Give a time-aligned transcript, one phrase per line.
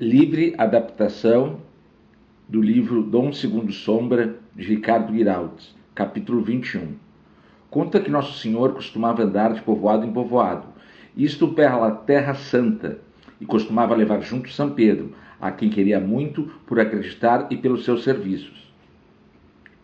[0.00, 1.58] Livre adaptação
[2.48, 6.94] do livro Dom Segundo Sombra, de Ricardo Guiraldes, capítulo 21.
[7.68, 10.68] Conta que Nosso Senhor costumava andar de povoado em povoado,
[11.16, 13.00] isto pela Terra Santa,
[13.40, 18.04] e costumava levar junto São Pedro, a quem queria muito por acreditar e pelos seus
[18.04, 18.72] serviços.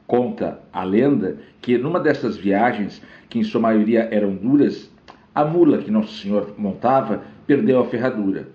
[0.07, 4.89] Conta a lenda que numa dessas viagens, que em sua maioria eram duras,
[5.35, 8.54] a mula que Nosso Senhor montava perdeu a ferradura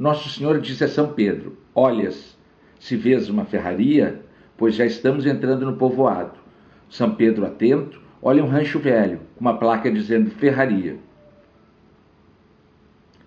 [0.00, 2.34] nosso Senhor disse a São Pedro: Olhas,
[2.78, 4.22] se vês uma ferraria,
[4.56, 6.40] pois já estamos entrando no povoado.
[6.88, 10.96] São Pedro, atento, olha um rancho velho, com uma placa dizendo ferraria.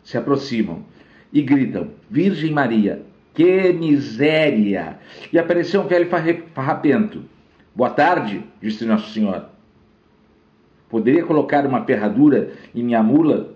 [0.03, 0.83] Se aproximam
[1.31, 4.97] e gritam: Virgem Maria, que miséria!
[5.31, 6.09] E apareceu um velho
[6.55, 7.23] farrapento.
[7.75, 9.45] Boa tarde, disse Nosso Senhor.
[10.89, 13.52] Poderia colocar uma ferradura em minha mula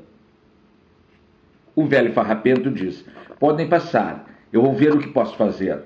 [1.78, 3.06] o velho farrapento diz:
[3.40, 5.84] Podem passar, eu vou ver o que posso fazer.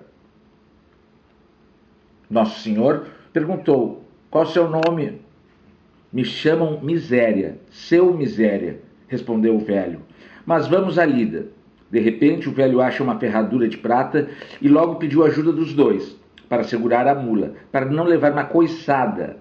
[2.29, 5.19] Nosso Senhor perguntou: Qual o seu nome?
[6.13, 9.99] Me chamam Miséria, seu Miséria, respondeu o velho.
[10.45, 11.47] Mas vamos à lida.
[11.89, 14.29] De repente, o velho acha uma ferradura de prata
[14.61, 16.17] e logo pediu ajuda dos dois
[16.47, 19.37] para segurar a mula, para não levar uma coiçada.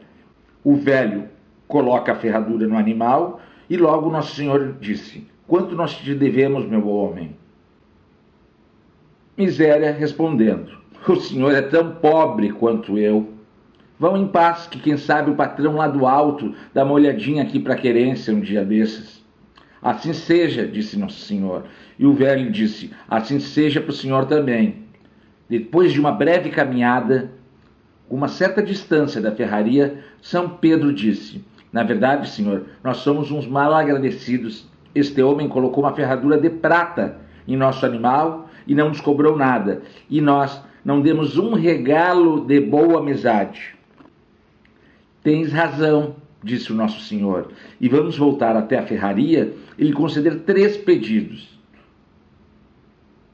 [0.64, 1.28] O velho
[1.68, 6.86] coloca a ferradura no animal e logo Nosso Senhor disse: Quanto nós te devemos, meu
[6.86, 7.34] homem?
[9.36, 10.70] Miséria respondendo:
[11.08, 13.34] O senhor é tão pobre quanto eu.
[13.98, 17.58] Vão em paz, que quem sabe o patrão lá do alto dá uma olhadinha aqui
[17.58, 19.24] para a querência um dia desses.
[19.82, 21.64] Assim seja, disse Nosso Senhor.
[21.98, 24.84] E o velho disse: Assim seja para o senhor também.
[25.48, 27.32] Depois de uma breve caminhada,
[28.08, 33.74] uma certa distância da ferraria, São Pedro disse: Na verdade, senhor, nós somos uns mal
[33.74, 39.36] agradecidos este homem colocou uma ferradura de prata em nosso animal e não nos cobrou
[39.36, 39.82] nada.
[40.08, 43.74] E nós não demos um regalo de boa amizade.
[45.22, 50.40] Tens razão, disse o nosso Senhor, e vamos voltar até a ferraria e lhe conceder
[50.40, 51.58] três pedidos.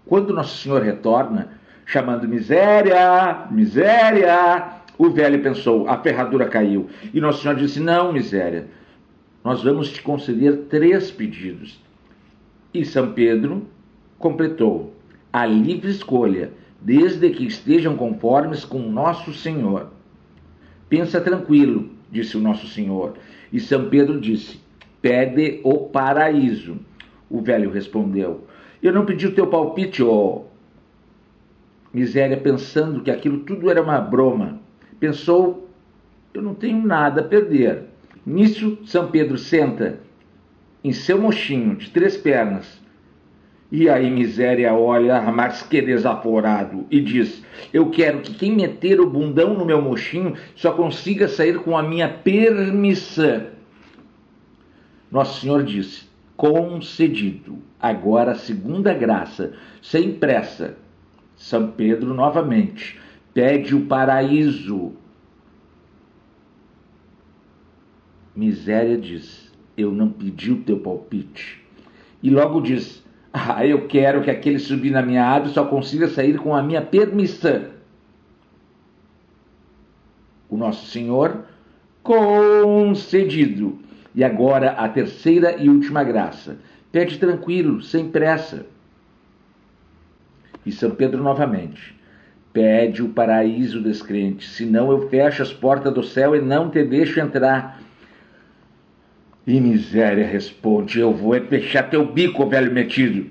[0.05, 1.49] Quando nosso Senhor retorna,
[1.85, 6.89] chamando miséria, miséria, o velho pensou, a ferradura caiu.
[7.13, 8.67] E nosso Senhor disse: Não, miséria,
[9.47, 11.81] nós vamos te conceder três pedidos.
[12.75, 13.65] E São Pedro
[14.19, 14.93] completou:
[15.33, 19.91] a livre escolha, desde que estejam conformes com nosso Senhor.
[20.89, 23.15] Pensa tranquilo, disse o nosso Senhor.
[23.53, 24.59] E São Pedro disse:
[25.01, 26.81] Pede o paraíso.
[27.31, 28.49] O velho respondeu:
[28.83, 30.09] Eu não pedi o teu palpite, ó.
[30.09, 30.45] Oh.
[31.95, 34.59] Miséria, pensando que aquilo tudo era uma broma,
[34.99, 35.71] pensou:
[36.35, 37.95] Eu não tenho nada a perder.
[38.27, 40.01] Nisso, São Pedro senta
[40.83, 42.85] em seu mochinho de três pernas.
[43.71, 49.09] E aí, miséria olha mais que desaforado e diz: Eu quero que quem meter o
[49.09, 53.47] bundão no meu mochinho só consiga sair com a minha permissão.
[55.11, 57.59] Nosso Senhor disse: Concedido.
[57.81, 60.77] Agora a segunda graça, sem pressa.
[61.37, 62.99] São Pedro novamente
[63.37, 64.93] pede o paraíso
[68.37, 71.65] Miséria diz: Eu não pedi o teu palpite.
[72.23, 73.03] E logo diz:
[73.33, 76.83] Ah, eu quero que aquele subir na minha árvore só consiga sair com a minha
[76.83, 77.65] permissão.
[80.51, 81.47] O Nosso Senhor
[82.03, 83.79] concedido.
[84.15, 86.59] E agora a terceira e última graça.
[86.93, 88.67] Pede tranquilo, sem pressa.
[90.65, 91.95] E São Pedro novamente.
[92.53, 97.21] Pede o paraíso descrente, senão eu fecho as portas do céu e não te deixo
[97.21, 97.83] entrar.
[99.47, 103.31] E miséria responde: Eu vou é fechar teu bico, velho metido.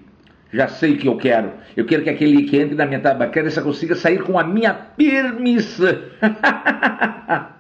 [0.54, 1.52] Já sei o que eu quero.
[1.76, 4.74] Eu quero que aquele que entre na minha tabacaria só consiga sair com a minha
[4.74, 5.98] permissão.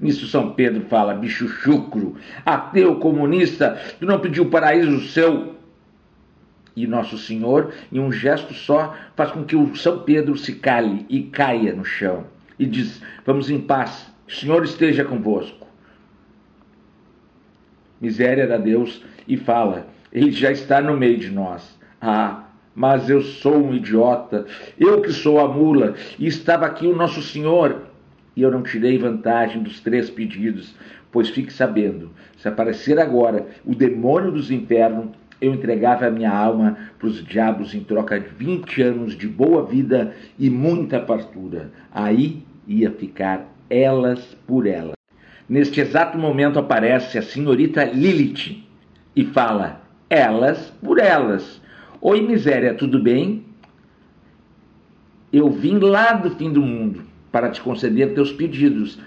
[0.00, 2.16] Nisso São Pedro fala, bicho chucro,
[2.46, 5.56] ateu comunista, tu não pediu paraíso seu.
[6.74, 11.04] E Nosso Senhor, em um gesto só, faz com que o São Pedro se cale
[11.10, 12.24] e caia no chão.
[12.58, 15.60] E diz: Vamos em paz, o Senhor esteja convosco
[18.00, 21.78] miséria a Deus e fala: Ele já está no meio de nós.
[22.00, 22.44] Ah,
[22.74, 24.46] mas eu sou um idiota,
[24.78, 27.82] eu que sou a mula, e estava aqui o nosso Senhor.
[28.34, 30.74] E eu não tirei vantagem dos três pedidos,
[31.12, 35.10] pois fique sabendo: se aparecer agora o demônio dos infernos,
[35.40, 39.64] eu entregava a minha alma para os diabos em troca de 20 anos de boa
[39.64, 41.70] vida e muita fartura.
[41.92, 44.99] Aí ia ficar elas por elas.
[45.50, 48.64] Neste exato momento aparece a senhorita Lilith
[49.16, 51.60] e fala: Elas por elas.
[52.00, 53.44] Oi, miséria, tudo bem?
[55.32, 57.02] Eu vim lá do fim do mundo
[57.32, 59.00] para te conceder teus pedidos.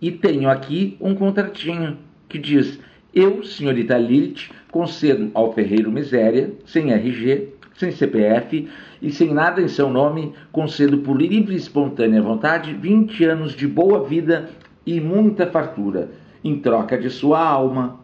[0.00, 2.80] E tenho aqui um contratinho que diz:
[3.14, 8.66] Eu, senhorita Lilith, concedo ao ferreiro miséria, sem RG, sem CPF
[9.02, 13.68] e sem nada em seu nome, concedo por livre e espontânea vontade 20 anos de
[13.68, 14.48] boa vida
[14.86, 16.10] e muita fartura,
[16.44, 18.00] em troca de sua alma.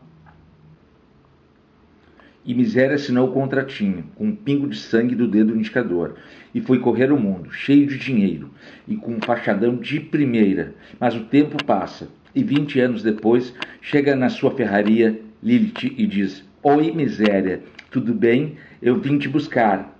[2.44, 6.16] E miséria assinou o contratinho, com um pingo de sangue do dedo indicador,
[6.52, 8.50] e foi correr o mundo, cheio de dinheiro,
[8.88, 10.74] e com um fachadão de primeira.
[10.98, 16.44] Mas o tempo passa, e vinte anos depois, chega na sua ferraria Lilith e diz:
[16.64, 17.62] Oi, miséria,
[17.92, 18.56] tudo bem?
[18.80, 19.96] Eu vim te buscar.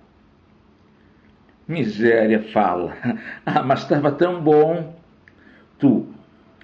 [1.65, 2.97] Miséria fala:
[3.45, 4.99] Ah, mas estava tão bom.
[5.79, 6.07] Tu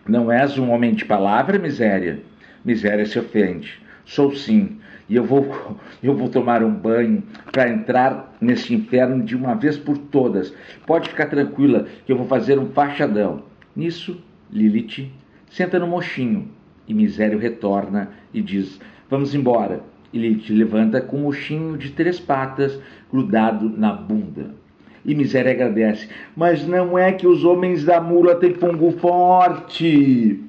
[0.10, 2.20] não és um homem de palavra, miséria?
[2.66, 3.80] Miséria se ofende.
[4.04, 5.48] Sou sim, e eu vou,
[6.02, 10.54] eu vou tomar um banho para entrar nesse inferno de uma vez por todas.
[10.86, 13.44] Pode ficar tranquila que eu vou fazer um fachadão.
[13.76, 14.22] Nisso,
[14.52, 15.12] Lilith
[15.50, 16.50] senta no mochinho
[16.88, 18.80] e Misério retorna e diz:
[19.10, 19.82] Vamos embora.
[20.12, 22.80] E Lilith levanta com um mochinho de três patas
[23.12, 24.56] grudado na bunda.
[25.06, 26.10] E Miséria agradece.
[26.36, 30.44] Mas não é que os homens da mula têm fungo forte.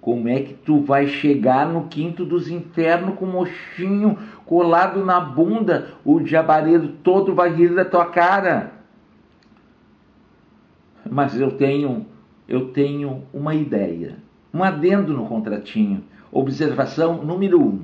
[0.00, 4.16] Como é que tu vai chegar no quinto dos infernos com o mochinho
[4.46, 5.94] colado na bunda?
[6.04, 8.72] O diabaredo todo vai rir da tua cara.
[11.10, 12.06] Mas eu tenho,
[12.48, 14.16] eu tenho uma ideia.
[14.52, 16.02] Um adendo no contratinho.
[16.32, 17.80] Observação número um.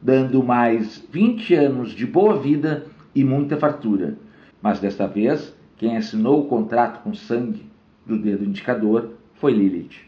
[0.00, 4.16] Dando mais 20 anos de boa vida e muita fartura.
[4.60, 7.66] Mas desta vez, quem assinou o contrato com sangue
[8.06, 10.00] do dedo indicador foi Lilith.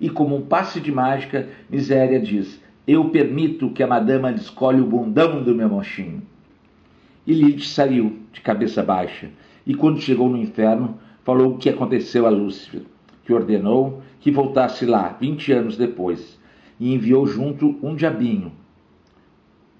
[0.00, 4.86] E como um passe de mágica, Miséria diz: Eu permito que a madama descolhe o
[4.86, 6.22] bundão do meu mochinho.
[7.26, 9.30] E Lilith saiu, de cabeça baixa,
[9.66, 12.82] e quando chegou no inferno, falou o que aconteceu a Lúcifer,
[13.24, 16.40] que ordenou que voltasse lá vinte anos depois,
[16.80, 18.52] e enviou junto um diabinho,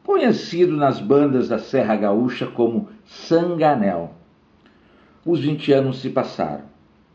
[0.04, 4.12] conhecido nas bandas da Serra Gaúcha como Sanganel.
[5.24, 6.64] Os vinte anos se passaram.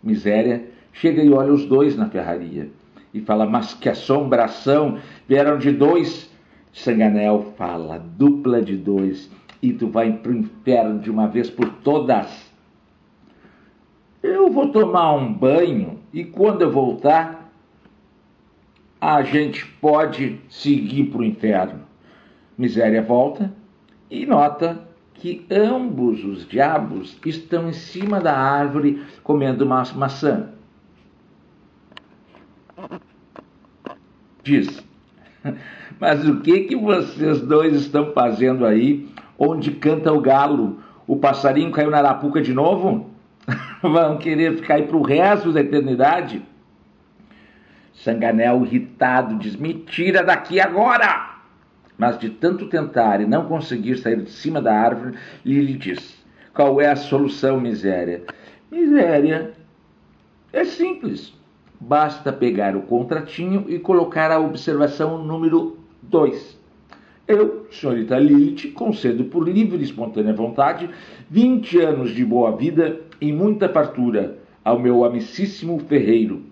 [0.04, 2.70] Miséria chega e olha os dois na ferraria
[3.14, 4.98] e fala: Mas que assombração!
[5.28, 6.30] Vieram de dois.
[6.74, 9.30] Sanganel fala: Dupla de dois,
[9.62, 12.50] e tu vai para o inferno de uma vez por todas.
[14.22, 17.50] Eu vou tomar um banho e quando eu voltar,
[19.00, 21.89] a gente pode seguir para o inferno.
[22.60, 23.54] Miséria volta
[24.12, 24.82] e nota
[25.14, 30.50] que ambos os diabos estão em cima da árvore comendo uma maçã.
[34.44, 34.86] Diz,
[35.98, 39.08] mas o que que vocês dois estão fazendo aí
[39.38, 40.82] onde canta o galo?
[41.08, 43.10] O passarinho caiu na arapuca de novo?
[43.82, 46.44] Vão querer ficar aí pro resto da eternidade?
[47.94, 51.29] Sanganel irritado diz: Me tira daqui agora!
[52.00, 56.18] Mas de tanto tentar e não conseguir sair de cima da árvore, Lili diz:
[56.54, 58.24] Qual é a solução, miséria?
[58.72, 59.52] Miséria
[60.54, 61.34] é simples.
[61.78, 66.58] Basta pegar o contratinho e colocar a observação número 2.
[67.28, 70.90] Eu, senhorita Lilith, concedo por livre e espontânea vontade
[71.30, 76.44] 20 anos de boa vida e muita fartura ao meu amicíssimo ferreiro.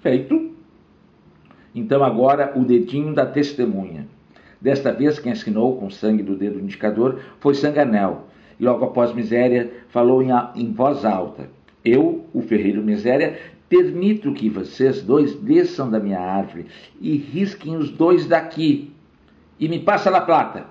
[0.00, 0.55] Feito.
[1.76, 4.06] Então agora o dedinho da testemunha.
[4.58, 8.28] Desta vez quem assinou com sangue do dedo indicador foi Sanganel.
[8.58, 11.50] E logo após Miséria falou em, em voz alta.
[11.84, 16.64] Eu, o ferreiro Miséria, permito que vocês dois desçam da minha árvore
[16.98, 18.90] e risquem os dois daqui.
[19.60, 20.64] E me passa a plata.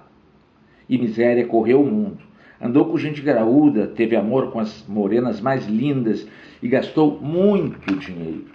[0.90, 2.18] E Miséria correu o mundo.
[2.60, 6.28] Andou com gente graúda, teve amor com as morenas mais lindas
[6.64, 8.55] e gastou muito dinheiro.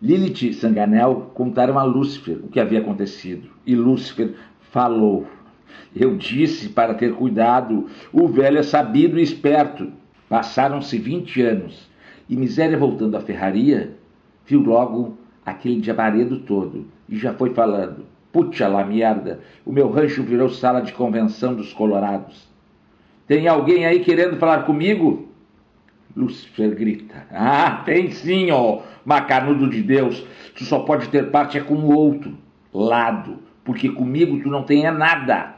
[0.00, 3.48] Lilith e Sanganel contaram a Lúcifer o que havia acontecido.
[3.66, 4.34] E Lúcifer
[4.70, 5.26] falou:
[5.94, 9.90] Eu disse para ter cuidado, o velho é sabido e esperto.
[10.28, 11.88] Passaram-se vinte anos,
[12.28, 13.96] e Miséria voltando à ferraria,
[14.46, 20.22] viu logo aquele diabaredo todo, e já foi falando: Puxa lá, merda, o meu rancho
[20.22, 22.46] virou sala de convenção dos colorados.
[23.26, 25.27] Tem alguém aí querendo falar comigo?
[26.16, 30.24] Lúcifer grita: Ah, tem sim, ó, macanudo de Deus.
[30.54, 32.36] Tu só pode ter parte é com o outro
[32.72, 35.56] lado, porque comigo tu não tem é nada.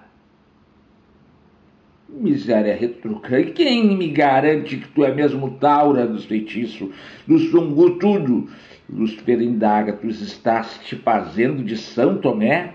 [2.09, 3.39] Miséria retruca.
[3.39, 6.91] E quem me garante que tu é mesmo Taura dos feitiços,
[7.27, 8.49] do sungu tudo?
[8.93, 12.75] Lúcifer indaga, tu estás te fazendo de São Tomé?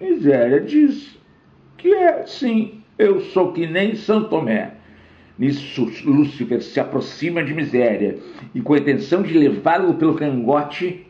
[0.00, 1.18] Miséria diz
[1.76, 4.79] que é, sim, eu sou que nem São Tomé
[5.40, 8.18] Nisso, Lúcifer se aproxima de Miséria
[8.54, 11.06] e, com a intenção de levá-lo pelo cangote,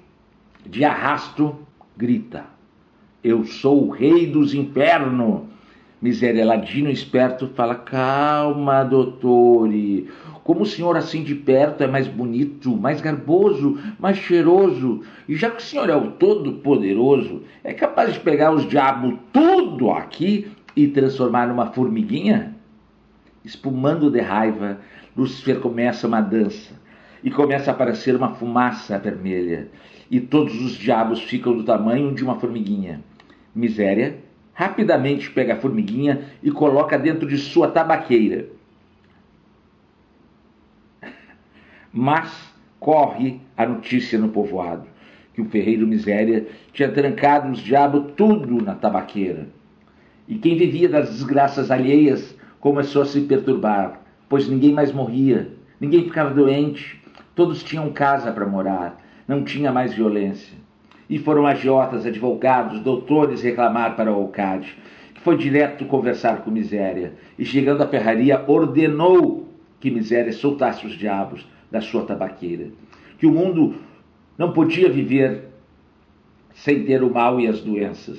[0.65, 1.57] de arrasto,
[1.97, 2.45] grita:
[3.25, 5.41] Eu sou o rei dos infernos.
[6.01, 10.09] Miséria Ladino esperto fala: Calma, doutore.
[10.45, 15.51] Como o senhor assim de perto é mais bonito, mais garboso, mais cheiroso, e já
[15.51, 20.47] que o senhor é o todo-poderoso, é capaz de pegar os diabos tudo aqui
[20.77, 22.60] e transformar numa formiguinha?
[23.45, 24.81] Espumando de raiva,
[25.17, 26.79] Lúcifer começa uma dança
[27.23, 29.69] e começa a aparecer uma fumaça vermelha,
[30.11, 33.03] e todos os diabos ficam do tamanho de uma formiguinha.
[33.55, 34.19] Miséria
[34.53, 38.47] rapidamente pega a formiguinha e coloca dentro de sua tabaqueira.
[41.93, 44.87] Mas corre a notícia no povoado
[45.35, 49.49] que o ferreiro Miséria tinha trancado os diabos tudo na tabaqueira.
[50.29, 55.51] E quem vivia das desgraças alheias começou a se perturbar, pois ninguém mais morria,
[55.81, 57.03] ninguém ficava doente,
[57.35, 60.57] todos tinham casa para morar, não tinha mais violência.
[61.09, 64.77] E foram agiotas, advogados, doutores reclamar para o alcade,
[65.15, 69.49] que foi direto conversar com Miséria, e chegando à ferraria ordenou
[69.81, 72.69] que Miséria soltasse os diabos da sua tabaqueira,
[73.19, 73.75] que o mundo
[74.37, 75.45] não podia viver
[76.53, 78.19] sem ter o mal e as doenças.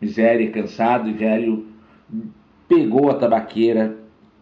[0.00, 1.66] Miséria, cansado e velho,
[2.68, 3.96] pegou a tabaqueira,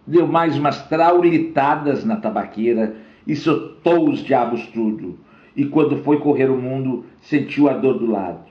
[0.07, 5.19] deu mais umas traulitadas na tabaqueira e soltou os diabos tudo.
[5.55, 8.45] E quando foi correr o mundo, sentiu a dor do lado.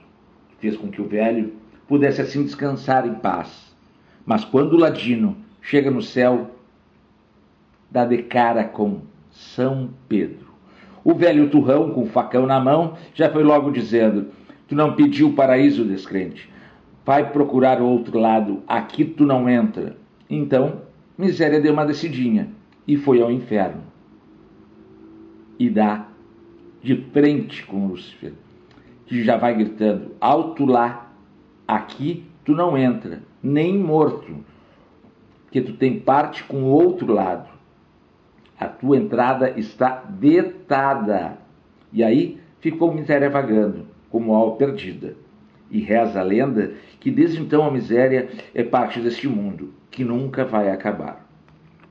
[0.58, 1.52] Fez com que o velho
[1.86, 3.74] pudesse assim descansar em paz.
[4.24, 6.50] Mas quando o ladino chega no céu,
[7.90, 10.46] dá de cara com São Pedro.
[11.04, 14.26] O velho turrão, com o facão na mão, já foi logo dizendo:
[14.66, 16.50] Tu não pediu paraíso, descrente
[17.06, 19.96] vai procurar outro lado, aqui tu não entra.
[20.28, 20.82] Então,
[21.16, 22.48] Miséria deu uma descidinha
[22.86, 23.84] e foi ao inferno.
[25.56, 26.08] E dá
[26.82, 28.32] de frente com Lúcifer,
[29.06, 31.12] que já vai gritando: alto lá,
[31.66, 34.44] aqui tu não entra, nem morto,
[35.52, 37.48] que tu tem parte com o outro lado.
[38.58, 41.38] A tua entrada está vetada.
[41.92, 45.14] E aí ficou Miséria vagando, como alma perdida.
[45.70, 50.44] E reza a lenda que desde então a miséria é parte deste mundo, que nunca
[50.44, 51.25] vai acabar.